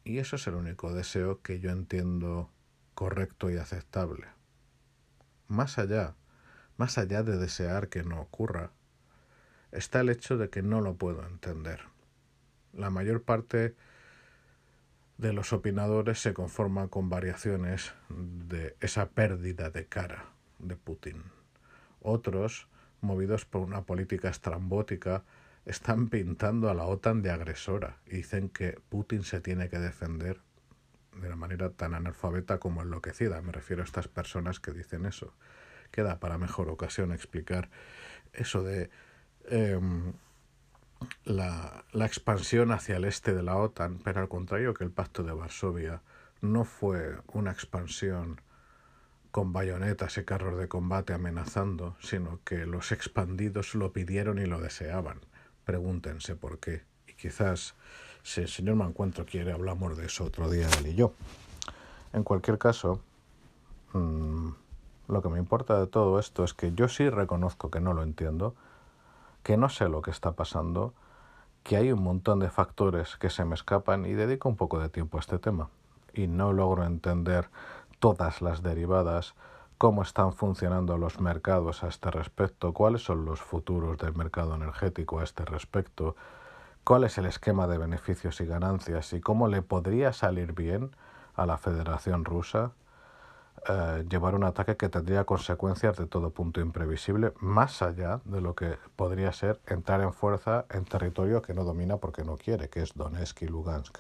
Y 0.04 0.18
eso 0.18 0.36
es 0.36 0.48
el 0.48 0.56
único 0.56 0.94
deseo 0.94 1.42
que 1.42 1.60
yo 1.60 1.72
entiendo 1.72 2.50
correcto 2.94 3.50
y 3.50 3.58
aceptable. 3.58 4.28
Más 5.48 5.78
allá, 5.78 6.16
más 6.78 6.98
allá 6.98 7.24
de 7.24 7.38
desear 7.38 7.90
que 7.90 8.04
no 8.04 8.22
ocurra, 8.22 8.72
está 9.72 10.02
el 10.02 10.10
hecho 10.10 10.38
de 10.38 10.50
que 10.50 10.62
no 10.62 10.82
lo 10.82 10.96
puedo 10.96 11.26
entender. 11.26 11.82
La 12.74 12.90
mayor 12.90 13.24
parte 13.24 13.76
de 15.18 15.34
los 15.34 15.54
opinadores 15.54 16.22
se 16.22 16.34
conforma 16.34 16.88
con 16.88 17.10
variaciones 17.10 17.94
de 18.10 18.76
esa 18.80 19.10
pérdida 19.10 19.70
de 19.70 19.86
cara 19.86 20.26
de 20.60 20.76
Putin. 20.76 21.24
Otros 22.02 22.68
movidos 23.04 23.46
por 23.46 23.62
una 23.62 23.84
política 23.84 24.30
estrambótica, 24.30 25.24
están 25.66 26.10
pintando 26.10 26.70
a 26.70 26.74
la 26.74 26.86
OTAN 26.86 27.22
de 27.22 27.32
agresora 27.32 27.98
y 28.08 28.18
dicen 28.18 28.50
que 28.50 28.80
Putin 28.90 29.24
se 29.24 29.42
tiene 29.42 29.70
que 29.70 29.80
defender 29.80 30.42
de 31.20 31.28
una 31.28 31.36
manera 31.36 31.70
tan 31.72 31.94
analfabeta 31.94 32.60
como 32.60 32.82
enloquecida. 32.82 33.42
Me 33.42 33.52
refiero 33.52 33.82
a 33.82 33.86
estas 33.86 34.08
personas 34.08 34.60
que 34.60 34.72
dicen 34.72 35.06
eso. 35.06 35.34
Queda 35.92 36.20
para 36.20 36.38
mejor 36.38 36.70
ocasión 36.70 37.12
explicar 37.12 37.70
eso 38.34 38.64
de 38.64 38.90
em, 39.46 40.14
la, 41.26 41.86
la 41.92 42.06
expansión 42.06 42.72
hacia 42.72 42.98
el 42.98 43.06
este 43.06 43.34
de 43.34 43.44
la 43.44 43.58
OTAN, 43.58 44.00
pero 44.04 44.22
al 44.22 44.30
contrario 44.30 44.74
que 44.74 44.84
el 44.84 44.92
Pacto 44.92 45.24
de 45.24 45.34
Varsovia 45.34 46.02
no 46.42 46.66
fue 46.66 47.18
una 47.28 47.52
expansión 47.52 48.42
con 49.34 49.52
bayonetas 49.52 50.20
y 50.20 50.26
carros 50.26 50.60
de 50.60 50.68
combate 50.68 51.12
amenazando, 51.12 51.98
sino 52.00 52.40
que 52.44 52.68
los 52.68 52.92
expandidos 52.92 53.74
lo 53.74 53.92
pidieron 53.92 54.38
y 54.38 54.46
lo 54.46 54.62
deseaban. 54.62 55.22
Pregúntense 55.66 56.36
por 56.36 56.60
qué. 56.60 56.84
Y 57.08 57.14
quizás, 57.14 57.74
si 58.24 58.42
el 58.42 58.48
señor 58.48 58.76
Mancuentro 58.76 59.26
quiere, 59.26 59.52
hablamos 59.52 59.98
de 59.98 60.06
eso 60.06 60.24
otro 60.24 60.50
día 60.50 60.68
él 60.80 60.88
y 60.88 60.96
yo. 60.96 61.14
En 62.14 62.24
cualquier 62.24 62.58
caso, 62.58 63.02
mmm, 63.94 64.50
lo 65.08 65.22
que 65.22 65.30
me 65.30 65.40
importa 65.40 65.80
de 65.80 65.88
todo 65.88 66.20
esto 66.20 66.44
es 66.44 66.54
que 66.54 66.74
yo 66.74 66.88
sí 66.88 67.10
reconozco 67.10 67.70
que 67.70 67.82
no 67.82 67.94
lo 67.94 68.04
entiendo, 68.04 68.56
que 69.44 69.58
no 69.58 69.70
sé 69.70 69.90
lo 69.90 70.02
que 70.02 70.12
está 70.12 70.32
pasando, 70.32 70.94
que 71.64 71.78
hay 71.78 71.92
un 71.92 72.02
montón 72.02 72.40
de 72.40 72.50
factores 72.50 73.18
que 73.18 73.30
se 73.30 73.46
me 73.46 73.56
escapan 73.56 74.06
y 74.06 74.14
dedico 74.14 74.50
un 74.50 74.56
poco 74.56 74.80
de 74.80 74.90
tiempo 74.90 75.18
a 75.18 75.22
este 75.22 75.40
tema. 75.40 75.70
Y 76.14 76.28
no 76.28 76.54
logro 76.54 76.86
entender 76.86 77.50
todas 78.00 78.42
las 78.42 78.64
derivadas, 78.64 79.34
cómo 79.78 80.02
están 80.02 80.34
funcionando 80.34 80.98
los 80.98 81.20
mercados 81.20 81.84
a 81.84 81.88
este 81.88 82.12
respecto, 82.12 82.74
cuáles 82.74 83.04
son 83.04 83.26
los 83.26 83.42
futuros 83.42 83.98
del 83.98 84.14
mercado 84.14 84.56
energético 84.56 85.20
a 85.20 85.24
este 85.24 85.44
respecto, 85.46 86.16
cuál 86.84 87.04
es 87.06 87.18
el 87.18 87.26
esquema 87.26 87.68
de 87.68 87.78
beneficios 87.78 88.42
y 88.42 88.46
ganancias 88.46 89.14
y 89.14 89.22
cómo 89.22 89.48
le 89.48 89.62
podría 89.62 90.14
salir 90.14 90.54
bien 90.54 90.92
a 91.36 91.46
la 91.46 91.58
Federación 91.58 92.26
Rusa 92.26 92.74
eh, 93.70 94.06
llevar 94.10 94.36
un 94.36 94.44
ataque 94.44 94.76
que 94.76 94.90
tendría 94.90 95.24
consecuencias 95.24 95.96
de 95.96 96.06
todo 96.06 96.32
punto 96.32 96.60
imprevisible, 96.60 97.32
más 97.40 97.82
allá 97.82 98.20
de 98.26 98.42
lo 98.42 98.56
que 98.56 98.78
podría 98.98 99.32
ser 99.32 99.62
entrar 99.68 100.02
en 100.02 100.12
fuerza 100.12 100.66
en 100.70 100.84
territorio 100.84 101.42
que 101.42 101.54
no 101.54 101.64
domina 101.64 101.98
porque 101.98 102.26
no 102.26 102.36
quiere, 102.36 102.70
que 102.70 102.82
es 102.82 102.94
Donetsk 102.94 103.44
y 103.44 103.48
Lugansk. 103.48 104.00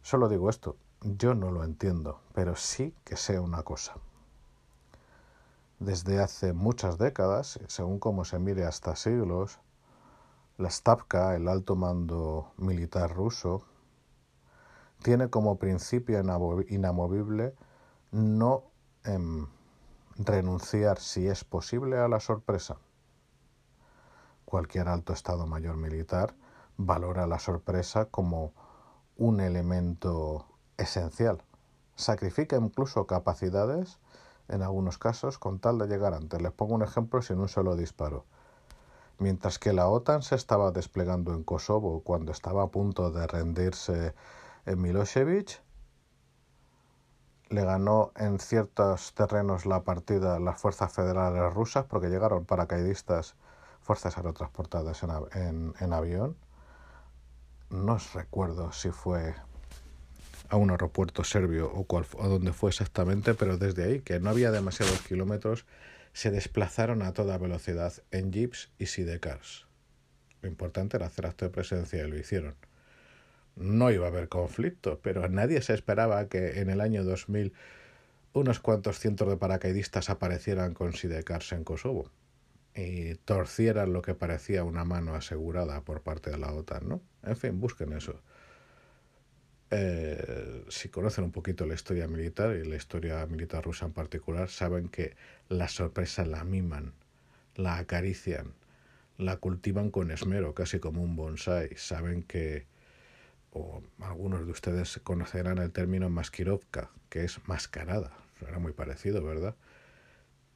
Solo 0.00 0.28
digo 0.28 0.48
esto, 0.48 0.76
yo 1.02 1.34
no 1.34 1.50
lo 1.50 1.64
entiendo, 1.64 2.20
pero 2.32 2.56
sí 2.56 2.94
que 3.04 3.16
sé 3.16 3.38
una 3.38 3.62
cosa. 3.62 3.94
Desde 5.78 6.20
hace 6.20 6.54
muchas 6.54 6.96
décadas, 6.96 7.60
según 7.66 7.98
como 7.98 8.24
se 8.24 8.38
mire 8.38 8.64
hasta 8.64 8.96
siglos, 8.96 9.58
la 10.58 10.70
Stavka, 10.70 11.34
el 11.34 11.48
alto 11.48 11.76
mando 11.76 12.52
militar 12.56 13.14
ruso, 13.14 13.64
tiene 15.02 15.30
como 15.30 15.58
principio 15.58 16.20
inamovible 16.68 17.54
no 18.12 18.64
eh, 19.04 19.46
renunciar, 20.16 20.98
si 20.98 21.26
es 21.26 21.44
posible, 21.44 21.98
a 21.98 22.08
la 22.08 22.20
sorpresa. 22.20 22.76
Cualquier 24.44 24.88
alto 24.88 25.12
Estado 25.12 25.46
Mayor 25.46 25.76
militar 25.76 26.34
valora 26.76 27.26
la 27.26 27.38
sorpresa 27.38 28.06
como 28.06 28.52
un 29.16 29.40
elemento 29.40 30.46
esencial. 30.76 31.42
Sacrifica 31.96 32.56
incluso 32.56 33.06
capacidades, 33.06 33.98
en 34.48 34.62
algunos 34.62 34.98
casos, 34.98 35.38
con 35.38 35.58
tal 35.58 35.78
de 35.78 35.86
llegar 35.86 36.14
antes. 36.14 36.42
Les 36.42 36.52
pongo 36.52 36.74
un 36.74 36.82
ejemplo 36.82 37.22
sin 37.22 37.38
un 37.38 37.48
solo 37.48 37.76
disparo. 37.76 38.24
Mientras 39.22 39.60
que 39.60 39.72
la 39.72 39.86
OTAN 39.86 40.22
se 40.22 40.34
estaba 40.34 40.72
desplegando 40.72 41.32
en 41.32 41.44
Kosovo 41.44 42.02
cuando 42.02 42.32
estaba 42.32 42.64
a 42.64 42.66
punto 42.72 43.12
de 43.12 43.24
rendirse 43.28 44.14
en 44.66 44.82
Milosevic, 44.82 45.62
le 47.48 47.64
ganó 47.64 48.10
en 48.16 48.40
ciertos 48.40 49.14
terrenos 49.14 49.64
la 49.64 49.84
partida 49.84 50.40
las 50.40 50.60
fuerzas 50.60 50.92
federales 50.92 51.54
rusas 51.54 51.84
porque 51.84 52.08
llegaron 52.08 52.46
paracaidistas, 52.46 53.36
fuerzas 53.80 54.16
aerotransportadas 54.16 55.04
en, 55.04 55.10
en, 55.34 55.74
en 55.78 55.92
avión. 55.92 56.36
No 57.70 57.92
os 57.92 58.14
recuerdo 58.14 58.72
si 58.72 58.90
fue 58.90 59.36
a 60.48 60.56
un 60.56 60.72
aeropuerto 60.72 61.22
serbio 61.22 61.72
o, 61.72 61.84
cual, 61.84 62.06
o 62.18 62.26
donde 62.26 62.52
fue 62.52 62.70
exactamente, 62.70 63.34
pero 63.34 63.56
desde 63.56 63.84
ahí, 63.84 64.00
que 64.00 64.18
no 64.18 64.30
había 64.30 64.50
demasiados 64.50 65.00
kilómetros, 65.02 65.64
se 66.12 66.30
desplazaron 66.30 67.02
a 67.02 67.12
toda 67.12 67.38
velocidad 67.38 67.92
en 68.10 68.32
jeeps 68.32 68.70
y 68.78 68.86
sidecars. 68.86 69.66
Lo 70.42 70.48
importante 70.48 70.96
era 70.96 71.06
hacer 71.06 71.26
acto 71.26 71.44
de 71.44 71.50
presencia 71.50 72.04
y 72.04 72.08
lo 72.08 72.18
hicieron. 72.18 72.56
No 73.56 73.90
iba 73.90 74.06
a 74.06 74.10
haber 74.10 74.28
conflicto, 74.28 75.00
pero 75.02 75.28
nadie 75.28 75.62
se 75.62 75.74
esperaba 75.74 76.28
que 76.28 76.60
en 76.60 76.70
el 76.70 76.80
año 76.80 77.04
2000 77.04 77.52
unos 78.32 78.60
cuantos 78.60 78.98
cientos 78.98 79.28
de 79.28 79.36
paracaidistas 79.36 80.08
aparecieran 80.08 80.72
con 80.72 80.94
sidecars 80.94 81.52
en 81.52 81.64
Kosovo 81.64 82.10
y 82.74 83.14
torcieran 83.16 83.92
lo 83.92 84.00
que 84.00 84.14
parecía 84.14 84.64
una 84.64 84.84
mano 84.84 85.14
asegurada 85.14 85.82
por 85.82 86.02
parte 86.02 86.30
de 86.30 86.38
la 86.38 86.52
OTAN, 86.52 86.88
¿no? 86.88 87.02
En 87.22 87.36
fin, 87.36 87.60
busquen 87.60 87.92
eso. 87.92 88.22
Eh, 89.74 90.66
si 90.68 90.90
conocen 90.90 91.24
un 91.24 91.32
poquito 91.32 91.64
la 91.64 91.72
historia 91.72 92.06
militar 92.06 92.54
y 92.54 92.68
la 92.68 92.76
historia 92.76 93.24
militar 93.24 93.64
rusa 93.64 93.86
en 93.86 93.92
particular, 93.92 94.50
saben 94.50 94.90
que 94.90 95.16
la 95.48 95.66
sorpresa 95.66 96.26
la 96.26 96.44
miman, 96.44 96.92
la 97.56 97.78
acarician, 97.78 98.52
la 99.16 99.38
cultivan 99.38 99.90
con 99.90 100.10
esmero, 100.10 100.54
casi 100.54 100.78
como 100.78 101.02
un 101.02 101.16
bonsai. 101.16 101.70
Saben 101.76 102.22
que, 102.22 102.66
o 103.52 103.82
algunos 104.00 104.44
de 104.44 104.52
ustedes 104.52 105.00
conocerán 105.02 105.56
el 105.56 105.72
término 105.72 106.10
maskirovka, 106.10 106.90
que 107.08 107.24
es 107.24 107.40
mascarada. 107.48 108.12
Era 108.46 108.58
muy 108.58 108.74
parecido, 108.74 109.24
¿verdad? 109.24 109.56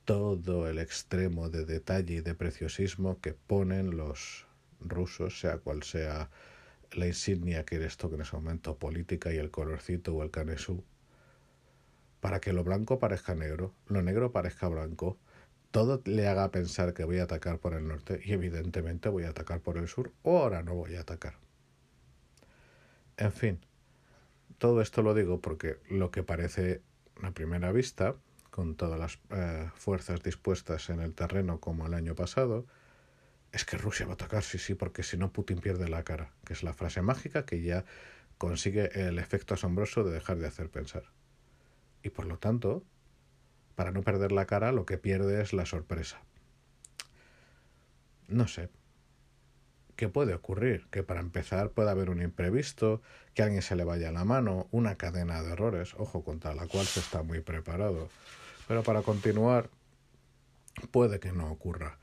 Todo 0.04 0.68
el 0.68 0.78
extremo 0.78 1.48
de 1.48 1.64
detalle 1.64 2.16
y 2.16 2.20
de 2.20 2.34
preciosismo 2.34 3.18
que 3.22 3.32
ponen 3.32 3.96
los 3.96 4.46
rusos, 4.80 5.40
sea 5.40 5.56
cual 5.56 5.84
sea 5.84 6.28
la 6.92 7.06
insignia 7.06 7.64
que 7.64 7.76
eres 7.76 7.96
tú 7.96 8.12
en 8.14 8.20
ese 8.20 8.36
momento, 8.36 8.76
política 8.76 9.32
y 9.32 9.36
el 9.36 9.50
colorcito 9.50 10.14
o 10.14 10.22
el 10.22 10.30
canesú, 10.30 10.84
para 12.20 12.40
que 12.40 12.52
lo 12.52 12.64
blanco 12.64 12.98
parezca 12.98 13.34
negro, 13.34 13.74
lo 13.86 14.02
negro 14.02 14.32
parezca 14.32 14.68
blanco, 14.68 15.18
todo 15.70 16.00
le 16.04 16.26
haga 16.26 16.50
pensar 16.50 16.94
que 16.94 17.04
voy 17.04 17.18
a 17.18 17.24
atacar 17.24 17.58
por 17.58 17.74
el 17.74 17.86
norte 17.86 18.20
y 18.24 18.32
evidentemente 18.32 19.08
voy 19.08 19.24
a 19.24 19.30
atacar 19.30 19.60
por 19.60 19.76
el 19.76 19.88
sur 19.88 20.12
o 20.22 20.38
ahora 20.38 20.62
no 20.62 20.74
voy 20.74 20.96
a 20.96 21.00
atacar. 21.00 21.34
En 23.16 23.32
fin, 23.32 23.60
todo 24.58 24.80
esto 24.80 25.02
lo 25.02 25.14
digo 25.14 25.40
porque 25.40 25.76
lo 25.88 26.10
que 26.10 26.22
parece 26.22 26.82
a 27.22 27.30
primera 27.32 27.72
vista, 27.72 28.16
con 28.50 28.74
todas 28.74 28.98
las 28.98 29.18
eh, 29.30 29.70
fuerzas 29.74 30.22
dispuestas 30.22 30.88
en 30.90 31.00
el 31.00 31.14
terreno 31.14 31.60
como 31.60 31.86
el 31.86 31.94
año 31.94 32.14
pasado, 32.14 32.66
es 33.52 33.64
que 33.64 33.78
Rusia 33.78 34.06
va 34.06 34.12
a 34.12 34.14
atacar, 34.14 34.42
sí, 34.42 34.58
sí, 34.58 34.74
porque 34.74 35.02
si 35.02 35.16
no 35.16 35.32
Putin 35.32 35.58
pierde 35.58 35.88
la 35.88 36.02
cara, 36.02 36.30
que 36.44 36.52
es 36.52 36.62
la 36.62 36.74
frase 36.74 37.02
mágica 37.02 37.46
que 37.46 37.62
ya 37.62 37.84
consigue 38.38 39.08
el 39.08 39.18
efecto 39.18 39.54
asombroso 39.54 40.04
de 40.04 40.12
dejar 40.12 40.38
de 40.38 40.46
hacer 40.46 40.68
pensar. 40.68 41.04
Y 42.02 42.10
por 42.10 42.26
lo 42.26 42.38
tanto, 42.38 42.84
para 43.74 43.92
no 43.92 44.02
perder 44.02 44.32
la 44.32 44.46
cara, 44.46 44.72
lo 44.72 44.86
que 44.86 44.98
pierde 44.98 45.42
es 45.42 45.52
la 45.52 45.66
sorpresa. 45.66 46.20
No 48.28 48.48
sé, 48.48 48.68
¿Qué 49.96 50.10
puede 50.10 50.34
ocurrir? 50.34 50.86
Que 50.90 51.02
para 51.02 51.20
empezar 51.20 51.70
pueda 51.70 51.92
haber 51.92 52.10
un 52.10 52.20
imprevisto, 52.20 53.00
que 53.32 53.42
alguien 53.42 53.62
se 53.62 53.76
le 53.76 53.84
vaya 53.84 54.12
la 54.12 54.26
mano, 54.26 54.68
una 54.70 54.96
cadena 54.96 55.42
de 55.42 55.52
errores, 55.52 55.94
ojo, 55.96 56.22
contra 56.22 56.54
la 56.54 56.66
cual 56.66 56.84
se 56.84 57.00
está 57.00 57.22
muy 57.22 57.40
preparado. 57.40 58.10
Pero 58.68 58.82
para 58.82 59.00
continuar, 59.00 59.70
puede 60.90 61.18
que 61.18 61.32
no 61.32 61.50
ocurra. 61.50 61.98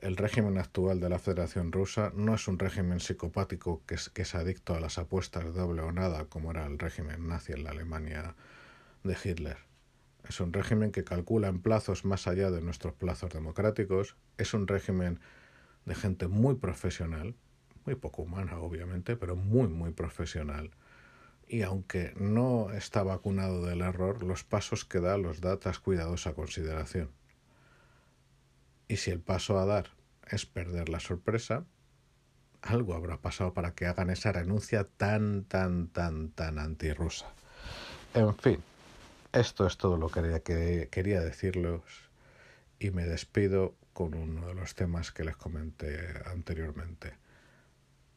El 0.00 0.16
régimen 0.16 0.56
actual 0.56 0.98
de 0.98 1.10
la 1.10 1.18
Federación 1.18 1.72
Rusa 1.72 2.10
no 2.14 2.34
es 2.34 2.48
un 2.48 2.58
régimen 2.58 3.00
psicopático 3.00 3.82
que 3.86 3.96
es, 4.22 4.34
adicto 4.34 4.74
a 4.74 4.80
las 4.80 4.96
apuestas 4.96 5.54
doble 5.54 5.82
o 5.82 5.92
nada, 5.92 6.24
como 6.24 6.52
era 6.52 6.64
el 6.64 6.78
régimen 6.78 7.28
nazi 7.28 7.52
en 7.52 7.64
la 7.64 7.72
Alemania 7.72 8.34
de 9.04 9.14
Hitler. 9.22 9.58
Es 10.26 10.40
un 10.40 10.54
régimen 10.54 10.90
que 10.90 11.04
calcula 11.04 11.48
en 11.48 11.60
plazos 11.60 12.06
más 12.06 12.26
allá 12.26 12.50
de 12.50 12.62
nuestros 12.62 12.94
plazos 12.94 13.30
democráticos. 13.30 14.16
Es 14.38 14.54
un 14.54 14.66
régimen 14.66 15.20
de 15.84 15.94
gente 15.94 16.28
muy 16.28 16.54
profesional, 16.54 17.36
muy 17.84 17.94
poco 17.94 18.22
humana 18.22 18.58
obviamente, 18.58 19.16
pero 19.16 19.36
muy, 19.36 19.68
muy 19.68 19.92
profesional. 19.92 20.70
Y 21.46 21.60
aunque 21.60 22.14
no 22.16 22.70
está 22.72 23.02
vacunado 23.02 23.66
del 23.66 23.82
error, 23.82 24.22
los 24.22 24.44
pasos 24.44 24.86
que 24.86 25.00
da 25.00 25.18
los 25.18 25.42
da 25.42 25.58
tras 25.58 25.78
cuidadosa 25.78 26.32
consideración. 26.32 27.19
Y 28.90 28.96
si 28.96 29.12
el 29.12 29.20
paso 29.20 29.56
a 29.60 29.66
dar 29.66 29.90
es 30.28 30.46
perder 30.46 30.88
la 30.88 30.98
sorpresa, 30.98 31.64
algo 32.60 32.94
habrá 32.94 33.18
pasado 33.18 33.54
para 33.54 33.72
que 33.72 33.86
hagan 33.86 34.10
esa 34.10 34.32
renuncia 34.32 34.82
tan, 34.82 35.44
tan, 35.44 35.86
tan, 35.86 36.30
tan 36.30 36.58
antirrusa. 36.58 37.32
En 38.14 38.34
fin, 38.34 38.60
esto 39.32 39.64
es 39.64 39.76
todo 39.76 39.96
lo 39.96 40.08
que 40.08 40.88
quería 40.90 41.20
decirles 41.20 41.82
y 42.80 42.90
me 42.90 43.04
despido 43.04 43.76
con 43.92 44.12
uno 44.14 44.48
de 44.48 44.54
los 44.54 44.74
temas 44.74 45.12
que 45.12 45.22
les 45.22 45.36
comenté 45.36 46.12
anteriormente. 46.26 47.14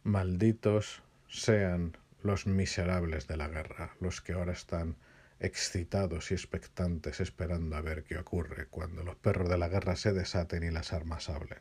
Malditos 0.01 1.03
sean 1.30 1.96
los 2.24 2.48
miserables 2.48 3.27
de 3.27 3.38
la 3.38 3.48
guerra, 3.48 3.96
los 4.00 4.22
que 4.22 4.34
ahora 4.34 4.53
están 4.53 4.96
excitados 5.43 6.31
y 6.31 6.35
expectantes 6.35 7.19
esperando 7.19 7.75
a 7.75 7.81
ver 7.81 8.05
qué 8.05 8.17
ocurre 8.17 8.67
cuando 8.67 9.03
los 9.03 9.17
perros 9.17 9.50
de 9.50 9.57
la 9.57 9.67
guerra 9.67 9.97
se 9.97 10.13
desaten 10.13 10.63
y 10.63 10.71
las 10.71 10.93
armas 10.93 11.29
hablen. 11.29 11.59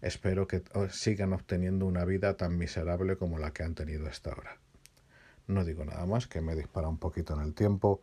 Espero 0.00 0.46
que 0.46 0.62
sigan 0.90 1.32
obteniendo 1.32 1.86
una 1.86 2.04
vida 2.04 2.36
tan 2.36 2.56
miserable 2.56 3.16
como 3.16 3.38
la 3.38 3.52
que 3.52 3.64
han 3.64 3.74
tenido 3.74 4.06
hasta 4.08 4.30
ahora. 4.30 4.58
No 5.48 5.64
digo 5.64 5.84
nada 5.84 6.06
más, 6.06 6.28
que 6.28 6.40
me 6.40 6.54
dispara 6.54 6.88
un 6.88 6.98
poquito 6.98 7.34
en 7.34 7.40
el 7.40 7.52
tiempo. 7.52 8.00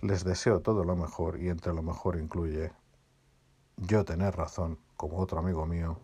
Les 0.00 0.24
deseo 0.24 0.60
todo 0.60 0.84
lo 0.84 0.96
mejor 0.96 1.40
y 1.40 1.48
entre 1.48 1.72
lo 1.72 1.82
mejor 1.82 2.16
incluye 2.16 2.72
yo 3.76 4.04
tener 4.04 4.34
razón, 4.34 4.78
como 4.96 5.18
otro 5.18 5.38
amigo 5.38 5.64
mío, 5.64 6.00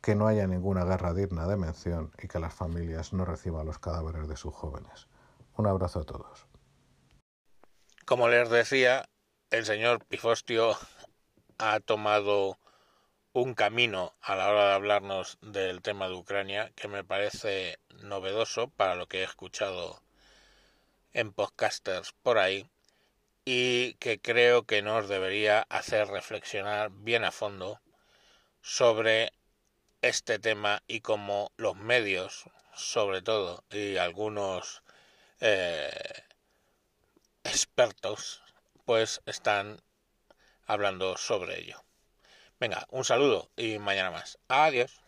que 0.00 0.16
no 0.16 0.26
haya 0.26 0.48
ninguna 0.48 0.84
guerra 0.84 1.14
digna 1.14 1.46
de 1.46 1.56
mención 1.56 2.10
y 2.20 2.26
que 2.26 2.40
las 2.40 2.52
familias 2.52 3.12
no 3.12 3.24
reciban 3.24 3.66
los 3.66 3.78
cadáveres 3.78 4.26
de 4.26 4.36
sus 4.36 4.52
jóvenes. 4.52 5.06
Un 5.56 5.68
abrazo 5.68 6.00
a 6.00 6.04
todos. 6.04 6.51
Como 8.04 8.28
les 8.28 8.50
decía, 8.50 9.08
el 9.50 9.64
señor 9.64 10.04
Pifostio 10.04 10.76
ha 11.58 11.78
tomado 11.78 12.58
un 13.32 13.54
camino 13.54 14.12
a 14.20 14.34
la 14.34 14.50
hora 14.50 14.66
de 14.66 14.74
hablarnos 14.74 15.38
del 15.40 15.82
tema 15.82 16.08
de 16.08 16.14
Ucrania 16.14 16.72
que 16.74 16.88
me 16.88 17.04
parece 17.04 17.78
novedoso 18.02 18.68
para 18.68 18.96
lo 18.96 19.06
que 19.06 19.20
he 19.20 19.22
escuchado 19.22 20.02
en 21.12 21.32
podcasters 21.32 22.12
por 22.22 22.38
ahí 22.38 22.68
y 23.44 23.94
que 23.94 24.20
creo 24.20 24.64
que 24.64 24.82
nos 24.82 25.08
debería 25.08 25.60
hacer 25.70 26.08
reflexionar 26.08 26.90
bien 26.90 27.24
a 27.24 27.30
fondo 27.30 27.80
sobre 28.62 29.32
este 30.02 30.40
tema 30.40 30.82
y 30.88 31.02
cómo 31.02 31.52
los 31.56 31.76
medios, 31.76 32.50
sobre 32.74 33.22
todo, 33.22 33.64
y 33.70 33.96
algunos 33.96 34.82
eh, 35.40 35.90
expertos, 37.44 38.42
pues 38.84 39.22
están 39.26 39.80
hablando 40.66 41.16
sobre 41.16 41.60
ello. 41.60 41.84
Venga, 42.58 42.86
un 42.90 43.04
saludo 43.04 43.50
y 43.56 43.78
mañana 43.78 44.10
más. 44.10 44.38
Adiós. 44.48 45.01